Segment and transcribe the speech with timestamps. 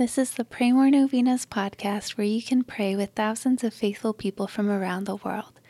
[0.00, 4.14] This is the Pray More Novenas podcast where you can pray with thousands of faithful
[4.14, 5.60] people from around the world.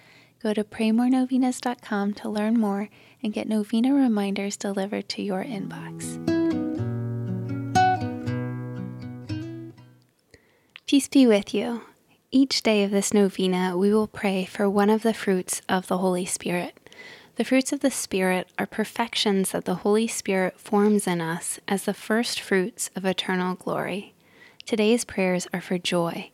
[0.40, 2.88] Go to praymorenovenas.com to learn more
[3.24, 6.14] and get novena reminders delivered to your inbox.
[10.86, 11.82] Peace be with you.
[12.30, 15.98] Each day of this novena, we will pray for one of the fruits of the
[15.98, 16.78] Holy Spirit.
[17.34, 21.84] The fruits of the Spirit are perfections that the Holy Spirit forms in us as
[21.84, 24.14] the first fruits of eternal glory.
[24.70, 26.30] Today's prayers are for joy.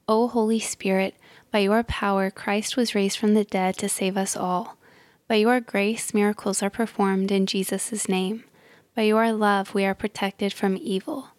[0.08, 1.16] O Holy Spirit,
[1.50, 4.78] by your power Christ was raised from the dead to save us all.
[5.28, 8.44] By your grace, miracles are performed in Jesus' name.
[8.96, 11.30] By your love, we are protected from evil.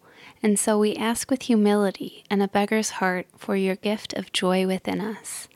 [0.43, 4.67] And so we ask with humility and a beggar's heart for your gift of joy
[4.67, 5.47] within us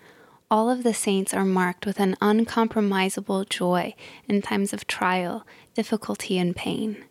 [0.52, 3.94] all of the saints are marked with an uncompromisable joy
[4.28, 7.05] in times of trial, difficulty, and pain.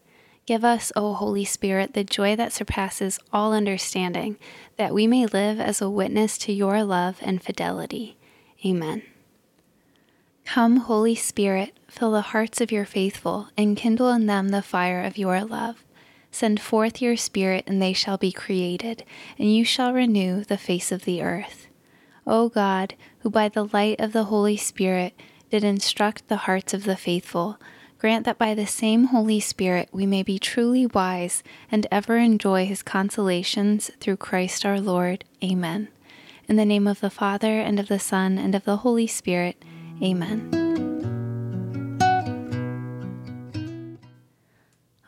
[0.44, 4.38] Give us, O Holy Spirit, the joy that surpasses all understanding,
[4.76, 8.16] that we may live as a witness to your love and fidelity.
[8.64, 9.02] Amen.
[10.44, 15.04] Come, Holy Spirit, fill the hearts of your faithful, and kindle in them the fire
[15.04, 15.84] of your love.
[16.30, 19.04] Send forth your Spirit, and they shall be created,
[19.38, 21.68] and you shall renew the face of the earth.
[22.28, 25.18] O God, who by the light of the Holy Spirit
[25.50, 27.58] did instruct the hearts of the faithful,
[27.98, 32.66] grant that by the same Holy Spirit we may be truly wise and ever enjoy
[32.66, 35.24] his consolations through Christ our Lord.
[35.42, 35.88] Amen.
[36.48, 39.62] In the name of the Father, and of the Son, and of the Holy Spirit.
[40.02, 40.57] Amen.